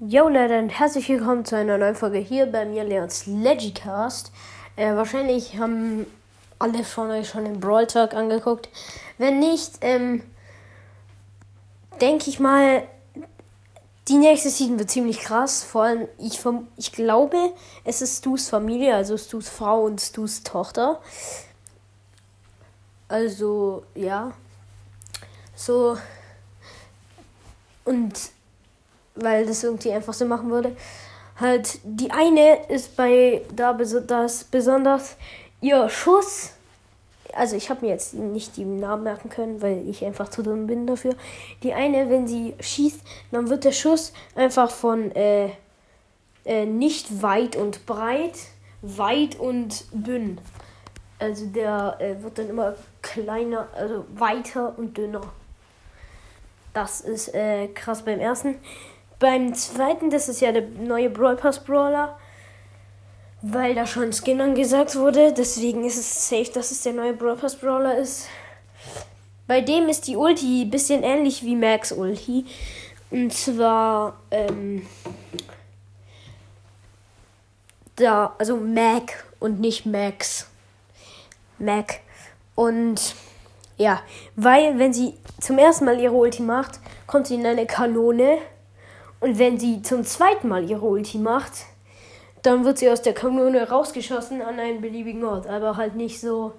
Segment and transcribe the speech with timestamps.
[0.00, 4.32] Jo Leute und herzlich willkommen zu einer neuen Folge hier bei mir, Leons Legicast.
[4.74, 6.04] Äh, wahrscheinlich haben
[6.58, 8.68] alle von euch schon den Brawl Talk angeguckt.
[9.18, 10.24] Wenn nicht, ähm,
[12.00, 12.82] denke ich mal,
[14.08, 15.62] die nächste Season wird ziemlich krass.
[15.62, 16.40] Vor allem, ich,
[16.76, 17.52] ich glaube,
[17.84, 21.00] es ist Stu's Familie, also Stu's Frau und Stu's Tochter.
[23.06, 24.32] Also, ja.
[25.54, 25.96] So.
[27.84, 28.33] Und
[29.14, 30.76] weil das irgendwie einfach so machen würde.
[31.40, 35.16] Halt, die eine ist bei da das besonders
[35.60, 36.50] ihr Schuss.
[37.32, 40.68] Also ich habe mir jetzt nicht die Namen merken können, weil ich einfach zu dumm
[40.68, 41.16] bin dafür.
[41.64, 43.00] Die eine, wenn sie schießt,
[43.32, 45.50] dann wird der Schuss einfach von äh,
[46.44, 48.38] äh, nicht weit und breit,
[48.82, 50.38] weit und dünn.
[51.18, 55.22] Also der äh, wird dann immer kleiner, also weiter und dünner.
[56.72, 58.56] Das ist äh, krass beim ersten.
[59.18, 62.16] Beim zweiten, das ist ja der neue Brawl Pass Brawler,
[63.42, 65.32] weil da schon Skin angesagt wurde.
[65.32, 68.26] Deswegen ist es safe, dass es der neue Brawl Pass Brawler ist.
[69.46, 72.46] Bei dem ist die Ulti ein bisschen ähnlich wie Max Ulti.
[73.10, 74.86] Und zwar, ähm,
[77.96, 80.48] da, also Mac und nicht Max.
[81.58, 82.00] Mac.
[82.54, 83.14] Und
[83.76, 84.02] ja,
[84.36, 88.38] weil wenn sie zum ersten Mal ihre Ulti macht, kommt sie in eine Kanone
[89.24, 91.64] und wenn sie zum zweiten Mal ihre Ulti macht,
[92.42, 95.46] dann wird sie aus der Kanone rausgeschossen an einen beliebigen Ort.
[95.46, 96.52] Aber halt nicht so,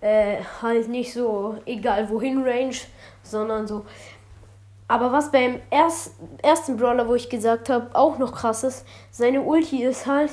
[0.00, 2.74] äh, halt nicht so egal wohin Range,
[3.22, 3.86] sondern so.
[4.88, 9.42] Aber was beim erst, ersten Brawler, wo ich gesagt habe, auch noch krass ist, seine
[9.42, 10.32] Ulti ist halt,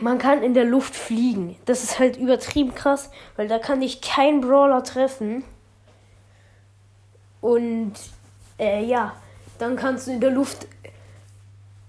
[0.00, 1.58] man kann in der Luft fliegen.
[1.64, 5.44] Das ist halt übertrieben krass, weil da kann dich kein Brawler treffen.
[7.40, 7.92] Und
[8.58, 9.14] äh, ja,
[9.60, 10.66] dann kannst du in der Luft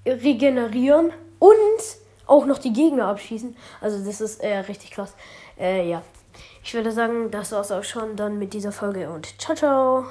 [0.05, 1.81] regenerieren und
[2.27, 3.55] auch noch die Gegner abschießen.
[3.81, 5.14] Also das ist äh, richtig krass.
[5.59, 6.02] Äh, ja.
[6.64, 10.05] Ich würde sagen, das war's auch schon dann mit dieser Folge und ciao, ciao.